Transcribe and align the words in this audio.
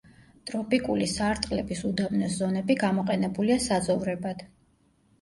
ტროპიკული 0.51 1.09
სარტყლების 1.11 1.85
უდაბნოს 1.91 2.41
ზონები 2.41 2.81
გამოყენებულია 2.87 3.63
საძოვრებად. 3.71 4.47